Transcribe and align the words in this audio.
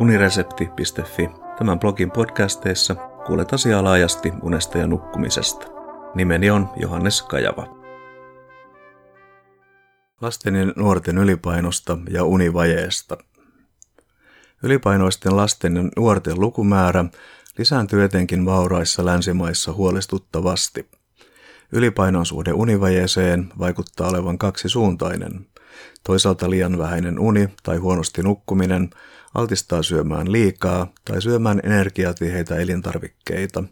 uniresepti.fi. 0.00 1.30
Tämän 1.58 1.78
blogin 1.78 2.10
podcasteissa 2.10 2.94
kuulet 3.26 3.52
asiaa 3.52 3.84
laajasti 3.84 4.32
unesta 4.42 4.78
ja 4.78 4.86
nukkumisesta. 4.86 5.66
Nimeni 6.14 6.50
on 6.50 6.68
Johannes 6.76 7.22
Kajava. 7.22 7.78
Lasten 10.20 10.54
ja 10.54 10.66
nuorten 10.76 11.18
ylipainosta 11.18 11.98
ja 12.10 12.24
univajeesta. 12.24 13.16
Ylipainoisten 14.62 15.36
lasten 15.36 15.76
ja 15.76 15.82
nuorten 15.96 16.40
lukumäärä 16.40 17.04
lisääntyy 17.58 18.04
etenkin 18.04 18.44
vauraissa 18.44 19.04
länsimaissa 19.04 19.72
huolestuttavasti. 19.72 20.90
Ylipainon 21.72 22.26
suhde 22.26 22.52
univajeeseen 22.52 23.52
vaikuttaa 23.58 24.08
olevan 24.08 24.38
kaksisuuntainen. 24.38 25.46
Toisaalta 26.02 26.50
liian 26.50 26.78
vähäinen 26.78 27.18
uni 27.18 27.48
tai 27.62 27.76
huonosti 27.76 28.22
nukkuminen 28.22 28.90
altistaa 29.34 29.82
syömään 29.82 30.32
liikaa 30.32 30.92
tai 31.04 31.22
syömään 31.22 31.60
energiatiheitä 31.64 32.56
elintarvikkeita. 32.56 33.64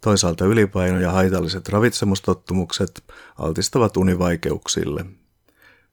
Toisaalta 0.00 0.44
ylipaino 0.44 1.00
ja 1.00 1.10
haitalliset 1.10 1.68
ravitsemustottumukset 1.68 3.04
altistavat 3.38 3.96
univaikeuksille. 3.96 5.04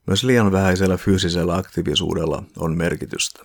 Myös 0.07 0.23
liian 0.23 0.51
vähäisellä 0.51 0.97
fyysisellä 0.97 1.55
aktiivisuudella 1.55 2.43
on 2.57 2.77
merkitystä. 2.77 3.43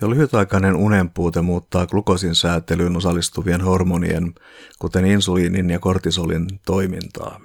Jo 0.00 0.10
lyhytaikainen 0.10 0.76
unenpuute 0.76 1.40
muuttaa 1.40 1.86
glukosin 1.86 2.34
säätelyyn 2.34 2.96
osallistuvien 2.96 3.60
hormonien, 3.60 4.34
kuten 4.78 5.04
insuliinin 5.04 5.70
ja 5.70 5.78
kortisolin, 5.78 6.46
toimintaa. 6.66 7.40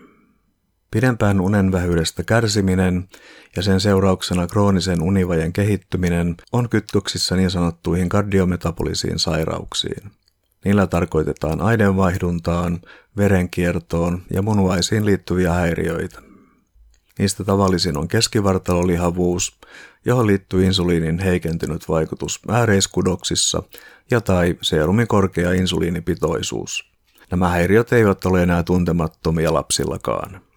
Pidempään 0.92 1.42
unen 1.42 1.72
vähyydestä 1.72 2.24
kärsiminen 2.24 3.10
ja 3.56 3.62
sen 3.64 3.80
seurauksena 3.80 4.48
kroonisen 4.48 5.02
univajen 5.02 5.54
kehittyminen 5.54 6.36
on 6.52 6.70
kytköksissä 6.70 7.36
niin 7.36 7.52
sanottuihin 7.52 8.10
kardiometabolisiin 8.10 9.20
sairauksiin. 9.20 10.12
Niillä 10.66 10.88
tarkoitetaan 10.88 11.62
aidenvaihduntaan, 11.62 12.82
verenkiertoon 13.18 14.22
ja 14.34 14.42
munuaisiin 14.42 15.06
liittyviä 15.06 15.54
häiriöitä. 15.54 16.22
Niistä 17.20 17.44
tavallisin 17.44 17.98
on 17.98 18.08
keskivartalolihavuus, 18.08 19.60
johon 20.06 20.28
liittyy 20.28 20.66
insuliinin 20.66 21.20
heikentynyt 21.20 21.90
vaikutus 21.90 22.40
ääreiskudoksissa 22.48 23.64
ja 24.12 24.22
tai 24.22 24.56
seerumin 24.62 25.08
korkea 25.08 25.52
insuliinipitoisuus. 25.52 26.92
Nämä 27.32 27.50
häiriöt 27.50 27.94
eivät 27.94 28.26
ole 28.26 28.44
enää 28.44 28.64
tuntemattomia 28.64 29.54
lapsillakaan. 29.54 30.49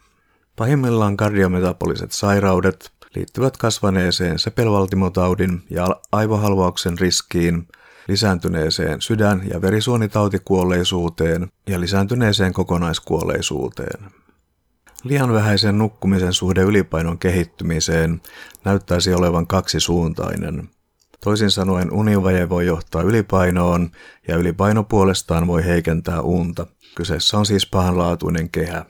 Pahimmillaan 0.57 1.17
kardiometaboliset 1.17 2.13
sairaudet 2.13 2.93
liittyvät 3.15 3.57
kasvaneeseen 3.57 4.39
sepelvaltimotaudin 4.39 5.63
ja 5.71 5.87
aivohalvauksen 6.13 6.99
riskiin, 6.99 7.69
lisääntyneeseen 8.09 9.01
sydän- 9.01 9.43
ja 9.51 9.63
verisuonitautikuolleisuuteen 9.63 11.49
ja 11.67 11.81
lisääntyneeseen 11.81 12.53
kokonaiskuolleisuuteen. 12.53 14.11
Liian 15.05 15.33
vähäisen 15.33 15.79
nukkumisen 15.79 16.33
suhde 16.33 16.63
ylipainon 16.63 17.19
kehittymiseen 17.19 18.21
näyttäisi 18.65 19.15
olevan 19.15 19.47
kaksisuuntainen. 19.47 20.69
Toisin 21.25 21.51
sanoen 21.51 21.93
univaje 21.93 22.49
voi 22.49 22.67
johtaa 22.67 23.03
ylipainoon 23.03 23.91
ja 24.29 24.37
ylipaino 24.37 24.85
puolestaan 24.85 25.47
voi 25.47 25.65
heikentää 25.65 26.21
unta. 26.21 26.67
Kyseessä 26.95 27.39
on 27.39 27.47
siis 27.47 27.67
pahanlaatuinen 27.67 28.51
kehä. 28.51 28.85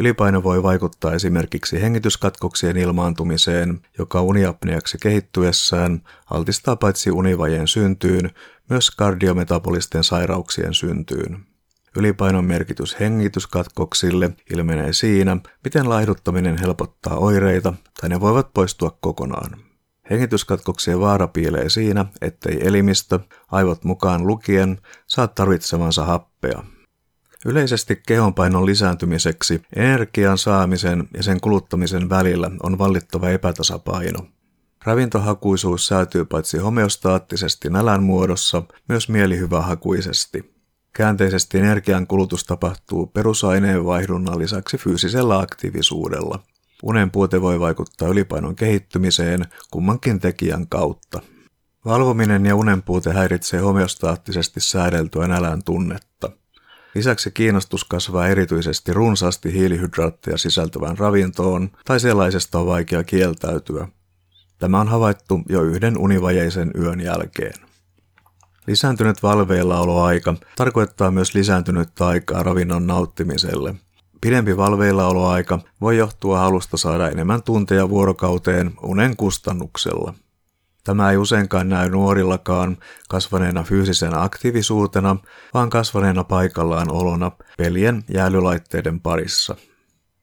Ylipaino 0.00 0.42
voi 0.42 0.62
vaikuttaa 0.62 1.12
esimerkiksi 1.12 1.82
hengityskatkoksien 1.82 2.76
ilmaantumiseen, 2.76 3.80
joka 3.98 4.22
uniapneaksi 4.22 4.98
kehittyessään 5.02 6.02
altistaa 6.30 6.76
paitsi 6.76 7.10
univajeen 7.10 7.68
syntyyn, 7.68 8.30
myös 8.70 8.90
kardiometabolisten 8.90 10.04
sairauksien 10.04 10.74
syntyyn. 10.74 11.46
Ylipainon 11.96 12.44
merkitys 12.44 13.00
hengityskatkoksille 13.00 14.30
ilmenee 14.50 14.92
siinä, 14.92 15.36
miten 15.64 15.88
laihduttaminen 15.88 16.58
helpottaa 16.58 17.16
oireita 17.16 17.74
tai 18.00 18.08
ne 18.08 18.20
voivat 18.20 18.52
poistua 18.54 18.98
kokonaan. 19.00 19.60
Hengityskatkoksien 20.10 21.00
vaara 21.00 21.28
piilee 21.28 21.68
siinä, 21.68 22.04
ettei 22.20 22.58
elimistö, 22.68 23.18
aivot 23.50 23.84
mukaan 23.84 24.26
lukien, 24.26 24.78
saa 25.06 25.28
tarvitsemansa 25.28 26.04
happea. 26.04 26.62
Yleisesti 27.46 28.02
kehonpainon 28.06 28.66
lisääntymiseksi 28.66 29.62
energian 29.76 30.38
saamisen 30.38 31.08
ja 31.16 31.22
sen 31.22 31.40
kuluttamisen 31.40 32.08
välillä 32.08 32.50
on 32.62 32.78
vallittava 32.78 33.28
epätasapaino. 33.28 34.26
Ravintohakuisuus 34.84 35.86
säätyy 35.86 36.24
paitsi 36.24 36.58
homeostaattisesti 36.58 37.70
nälän 37.70 38.02
muodossa, 38.02 38.62
myös 38.88 39.08
mielihyvähakuisesti. 39.08 40.54
Käänteisesti 40.92 41.58
energian 41.58 42.06
kulutus 42.06 42.44
tapahtuu 42.44 43.06
perusaineen 43.06 43.84
vaihdunnan 43.84 44.38
lisäksi 44.38 44.76
fyysisellä 44.76 45.38
aktiivisuudella. 45.38 46.42
Unen 46.82 47.10
puute 47.10 47.40
voi 47.40 47.60
vaikuttaa 47.60 48.08
ylipainon 48.08 48.56
kehittymiseen 48.56 49.44
kummankin 49.70 50.20
tekijän 50.20 50.68
kautta. 50.68 51.20
Valvominen 51.84 52.46
ja 52.46 52.56
unen 52.56 52.82
puute 52.82 53.12
häiritsee 53.12 53.60
homeostaattisesti 53.60 54.60
säädeltyä 54.60 55.28
nälän 55.28 55.64
tunnetta. 55.64 56.30
Lisäksi 56.94 57.30
kiinnostus 57.30 57.84
kasvaa 57.84 58.28
erityisesti 58.28 58.92
runsaasti 58.92 59.52
hiilihydraatteja 59.52 60.38
sisältävään 60.38 60.98
ravintoon 60.98 61.70
tai 61.84 62.00
sellaisesta 62.00 62.58
on 62.58 62.66
vaikea 62.66 63.04
kieltäytyä. 63.04 63.88
Tämä 64.58 64.80
on 64.80 64.88
havaittu 64.88 65.40
jo 65.48 65.62
yhden 65.62 65.98
univajeisen 65.98 66.70
yön 66.78 67.00
jälkeen. 67.00 67.54
Lisääntynyt 68.66 69.22
valveillaoloaika 69.22 70.34
tarkoittaa 70.56 71.10
myös 71.10 71.34
lisääntynyt 71.34 72.00
aikaa 72.00 72.42
ravinnon 72.42 72.86
nauttimiselle. 72.86 73.74
Pidempi 74.20 74.56
valveillaoloaika 74.56 75.58
voi 75.80 75.96
johtua 75.96 76.38
halusta 76.38 76.76
saada 76.76 77.10
enemmän 77.10 77.42
tunteja 77.42 77.88
vuorokauteen 77.88 78.72
unen 78.82 79.16
kustannuksella. 79.16 80.14
Tämä 80.84 81.10
ei 81.10 81.16
useinkaan 81.16 81.68
näy 81.68 81.90
nuorillakaan 81.90 82.76
kasvaneena 83.08 83.62
fyysisenä 83.62 84.22
aktiivisuutena, 84.22 85.16
vaan 85.54 85.70
kasvaneena 85.70 86.24
paikallaan 86.24 86.92
olona 86.92 87.30
pelien 87.58 88.04
ja 88.08 88.24
älylaitteiden 88.24 89.00
parissa. 89.00 89.56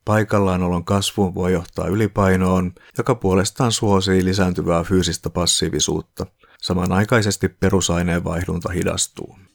Paikallaanolon 0.05 0.85
kasvu 0.85 1.35
voi 1.35 1.53
johtaa 1.53 1.87
ylipainoon, 1.87 2.73
joka 2.97 3.15
puolestaan 3.15 3.71
suosii 3.71 4.25
lisääntyvää 4.25 4.83
fyysistä 4.83 5.29
passiivisuutta. 5.29 6.25
Samanaikaisesti 6.61 7.49
perusaineenvaihdunta 7.49 8.69
hidastuu. 8.71 9.46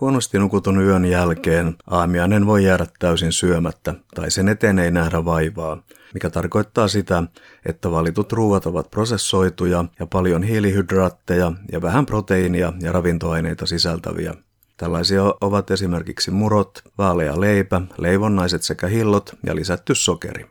Huonosti 0.00 0.38
nukutun 0.38 0.80
yön 0.80 1.04
jälkeen 1.04 1.76
aamiainen 1.86 2.46
voi 2.46 2.64
jäädä 2.64 2.86
täysin 2.98 3.32
syömättä 3.32 3.94
tai 4.14 4.30
sen 4.30 4.48
eteen 4.48 4.78
ei 4.78 4.90
nähdä 4.90 5.24
vaivaa, 5.24 5.82
mikä 6.14 6.30
tarkoittaa 6.30 6.88
sitä, 6.88 7.22
että 7.66 7.90
valitut 7.90 8.32
ruuat 8.32 8.66
ovat 8.66 8.90
prosessoituja 8.90 9.84
ja 9.98 10.06
paljon 10.06 10.42
hiilihydraatteja 10.42 11.52
ja 11.72 11.82
vähän 11.82 12.06
proteiinia 12.06 12.72
ja 12.80 12.92
ravintoaineita 12.92 13.66
sisältäviä. 13.66 14.34
Tällaisia 14.76 15.22
ovat 15.40 15.70
esimerkiksi 15.70 16.30
murot, 16.30 16.82
vaalea 16.98 17.40
leipä, 17.40 17.80
leivonnaiset 17.98 18.62
sekä 18.62 18.86
hillot 18.86 19.36
ja 19.46 19.54
lisätty 19.54 19.94
sokeri. 19.94 20.46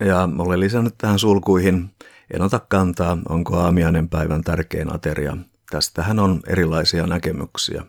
Ja 0.00 0.28
olen 0.38 0.60
lisännyt 0.60 0.94
tähän 0.98 1.18
sulkuihin, 1.18 1.90
en 2.34 2.42
ota 2.42 2.60
kantaa, 2.68 3.18
onko 3.28 3.56
aamiainen 3.56 4.08
päivän 4.08 4.44
tärkein 4.44 4.94
ateria. 4.94 5.36
Tästähän 5.70 6.18
on 6.18 6.40
erilaisia 6.46 7.06
näkemyksiä. 7.06 7.82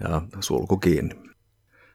Ja 0.00 0.22
sulku 0.40 0.76
kiinni. 0.76 1.14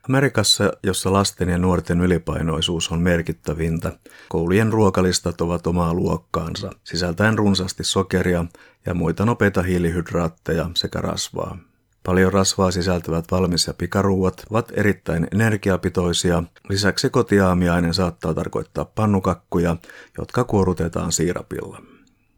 Amerikassa, 0.10 0.72
jossa 0.84 1.14
lasten 1.14 1.50
ja 1.50 1.58
nuorten 1.58 2.02
ylipainoisuus 2.02 2.92
on 2.92 3.02
merkittävintä, 3.02 3.92
koulujen 4.30 4.74
ruokalistat 4.74 5.42
ovat 5.42 5.68
omaa 5.68 5.94
luokkaansa, 5.94 6.72
sisältäen 6.84 7.38
runsaasti 7.38 7.84
sokeria 7.84 8.46
ja 8.86 8.94
muita 8.94 9.26
nopeita 9.26 9.62
hiilihydraatteja 9.62 10.70
sekä 10.76 11.02
rasvaa. 11.02 11.58
Paljon 12.06 12.34
rasvaa 12.34 12.72
sisältävät 12.72 13.26
valmis- 13.32 13.68
ja 13.68 13.74
pikaruuat 13.74 14.44
ovat 14.50 14.72
erittäin 14.76 15.28
energiapitoisia. 15.32 16.44
Lisäksi 16.70 17.10
kotiaamiainen 17.10 17.94
saattaa 17.94 18.34
tarkoittaa 18.34 18.86
pannukakkuja, 18.86 19.78
jotka 20.18 20.44
kuorutetaan 20.44 21.12
siirapilla. 21.12 21.82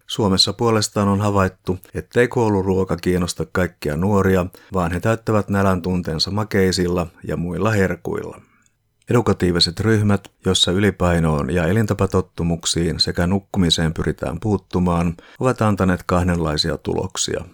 Suomessa 0.07 0.53
puolestaan 0.53 1.07
on 1.07 1.21
havaittu, 1.21 1.79
ettei 1.93 2.27
kouluruoka 2.27 2.97
kiinnosta 2.97 3.45
kaikkia 3.51 3.97
nuoria, 3.97 4.45
vaan 4.73 4.91
he 4.91 4.99
täyttävät 4.99 5.49
nälän 5.49 5.81
tunteensa 5.81 6.31
makeisilla 6.31 7.07
ja 7.27 7.37
muilla 7.37 7.71
herkuilla. 7.71 8.41
Edukatiiviset 9.09 9.79
ryhmät, 9.79 10.27
joissa 10.45 10.71
ylipainoon 10.71 11.53
ja 11.53 11.67
elintapatottumuksiin 11.67 12.99
sekä 12.99 13.27
nukkumiseen 13.27 13.93
pyritään 13.93 14.39
puuttumaan, 14.39 15.17
ovat 15.39 15.61
antaneet 15.61 16.03
kahdenlaisia 16.05 16.77
tuloksia. 16.77 17.45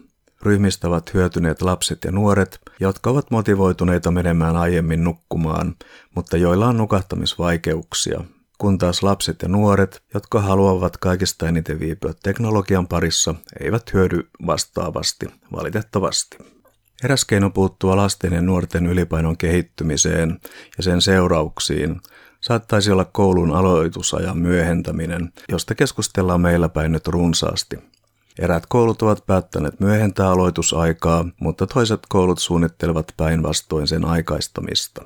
Ryhmistä 0.41 0.87
ovat 0.87 1.13
hyötyneet 1.13 1.61
lapset 1.61 2.03
ja 2.03 2.11
nuoret, 2.11 2.59
jotka 2.79 3.09
ovat 3.09 3.31
motivoituneita 3.31 4.11
menemään 4.11 4.57
aiemmin 4.57 5.03
nukkumaan, 5.03 5.75
mutta 6.15 6.37
joilla 6.37 6.67
on 6.67 6.77
nukahtamisvaikeuksia, 6.77 8.23
kun 8.61 8.77
taas 8.77 9.03
lapset 9.03 9.41
ja 9.41 9.47
nuoret, 9.47 10.03
jotka 10.13 10.41
haluavat 10.41 10.97
kaikista 10.97 11.47
eniten 11.47 11.79
viipyä 11.79 12.13
teknologian 12.23 12.87
parissa, 12.87 13.35
eivät 13.59 13.93
hyödy 13.93 14.27
vastaavasti, 14.45 15.25
valitettavasti. 15.51 16.37
Eräs 17.03 17.25
keino 17.25 17.49
puuttua 17.49 17.95
lasten 17.95 18.33
ja 18.33 18.41
nuorten 18.41 18.85
ylipainon 18.85 19.37
kehittymiseen 19.37 20.39
ja 20.77 20.83
sen 20.83 21.01
seurauksiin 21.01 22.01
saattaisi 22.41 22.91
olla 22.91 23.05
koulun 23.05 23.51
aloitusajan 23.51 24.37
myöhentäminen, 24.37 25.33
josta 25.49 25.75
keskustellaan 25.75 26.41
meillä 26.41 26.69
päin 26.69 26.91
nyt 26.91 27.07
runsaasti. 27.07 27.79
Eräät 28.39 28.63
koulut 28.69 29.01
ovat 29.01 29.25
päättäneet 29.25 29.79
myöhentää 29.79 30.29
aloitusaikaa, 30.29 31.25
mutta 31.39 31.67
toiset 31.67 31.99
koulut 32.09 32.39
suunnittelevat 32.39 33.13
päinvastoin 33.17 33.87
sen 33.87 34.05
aikaistamista. 34.05 35.01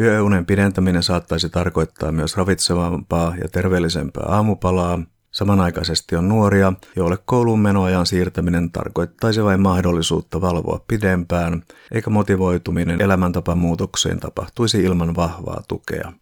Yöunen 0.00 0.46
pidentäminen 0.46 1.02
saattaisi 1.02 1.48
tarkoittaa 1.48 2.12
myös 2.12 2.36
ravitsevampaa 2.36 3.34
ja 3.42 3.48
terveellisempää 3.48 4.24
aamupalaa. 4.26 4.98
Samanaikaisesti 5.30 6.16
on 6.16 6.28
nuoria, 6.28 6.72
joille 6.96 7.18
kouluun 7.24 7.60
menoajan 7.60 8.06
siirtäminen 8.06 8.70
tarkoittaisi 8.70 9.44
vain 9.44 9.60
mahdollisuutta 9.60 10.40
valvoa 10.40 10.84
pidempään, 10.88 11.62
eikä 11.92 12.10
motivoituminen 12.10 13.00
elämäntapamuutokseen 13.00 14.20
tapahtuisi 14.20 14.82
ilman 14.82 15.16
vahvaa 15.16 15.62
tukea. 15.68 16.12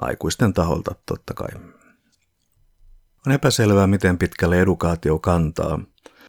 Aikuisten 0.00 0.52
taholta 0.52 0.94
totta 1.06 1.34
kai. 1.34 1.48
On 3.26 3.32
epäselvää, 3.32 3.86
miten 3.86 4.18
pitkälle 4.18 4.60
edukaatio 4.60 5.18
kantaa. 5.18 5.78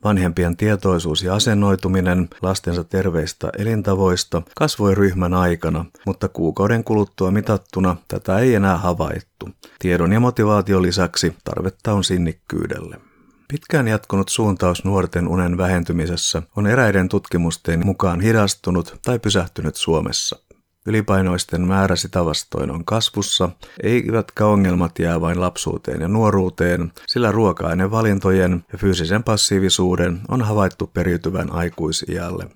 Vanhempien 0.03 0.57
tietoisuus 0.57 1.23
ja 1.23 1.35
asennoituminen 1.35 2.29
lastensa 2.41 2.83
terveistä 2.83 3.50
elintavoista 3.57 4.41
kasvoi 4.55 4.95
ryhmän 4.95 5.33
aikana, 5.33 5.85
mutta 6.05 6.27
kuukauden 6.27 6.83
kuluttua 6.83 7.31
mitattuna 7.31 7.95
tätä 8.07 8.39
ei 8.39 8.55
enää 8.55 8.77
havaittu. 8.77 9.50
Tiedon 9.79 10.13
ja 10.13 10.19
motivaation 10.19 10.81
lisäksi 10.81 11.35
tarvetta 11.44 11.94
on 11.94 12.03
sinnikkyydelle. 12.03 12.97
Pitkään 13.47 13.88
jatkunut 13.88 14.29
suuntaus 14.29 14.85
nuorten 14.85 15.27
unen 15.27 15.57
vähentymisessä 15.57 16.41
on 16.56 16.67
eräiden 16.67 17.09
tutkimusten 17.09 17.85
mukaan 17.85 18.21
hidastunut 18.21 18.99
tai 19.06 19.19
pysähtynyt 19.19 19.75
Suomessa. 19.75 20.43
Ylipainoisten 20.85 21.68
määrä 21.68 21.95
sitä 21.95 22.25
vastoin 22.25 22.71
on 22.71 22.85
kasvussa, 22.85 23.50
eivätkä 23.83 24.45
ongelmat 24.45 25.00
jää 25.00 25.21
vain 25.21 25.41
lapsuuteen 25.41 26.01
ja 26.01 26.07
nuoruuteen, 26.07 26.91
sillä 27.07 27.31
ruoka-ainevalintojen 27.31 28.65
ja 28.71 28.77
fyysisen 28.77 29.24
passiivisuuden 29.24 30.21
on 30.30 30.41
havaittu 30.41 30.88
periytyvän 30.88 31.51
aikuisiälle. 31.51 32.47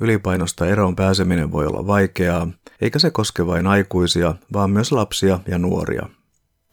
Ylipainosta 0.00 0.66
eroon 0.66 0.96
pääseminen 0.96 1.52
voi 1.52 1.66
olla 1.66 1.86
vaikeaa, 1.86 2.48
eikä 2.80 2.98
se 2.98 3.10
koske 3.10 3.46
vain 3.46 3.66
aikuisia, 3.66 4.34
vaan 4.52 4.70
myös 4.70 4.92
lapsia 4.92 5.40
ja 5.48 5.58
nuoria. 5.58 6.06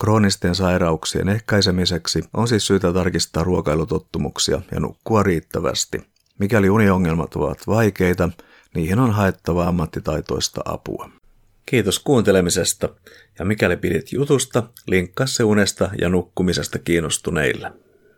Kroonisten 0.01 0.55
sairauksien 0.55 1.29
ehkäisemiseksi 1.29 2.23
on 2.33 2.47
siis 2.47 2.67
syytä 2.67 2.93
tarkistaa 2.93 3.43
ruokailutottumuksia 3.43 4.61
ja 4.71 4.79
nukkua 4.79 5.23
riittävästi. 5.23 6.11
Mikäli 6.39 6.69
uniongelmat 6.69 7.35
ovat 7.35 7.57
vaikeita, 7.67 8.29
Niihin 8.75 8.99
on 8.99 9.11
haettava 9.11 9.67
ammattitaitoista 9.67 10.61
apua. 10.65 11.09
Kiitos 11.65 11.99
kuuntelemisesta 11.99 12.89
ja 13.39 13.45
mikäli 13.45 13.77
pidit 13.77 14.11
jutusta, 14.11 14.63
linkkaa 14.87 15.27
se 15.27 15.43
unesta 15.43 15.89
ja 16.01 16.09
nukkumisesta 16.09 16.79
kiinnostuneille. 16.79 17.71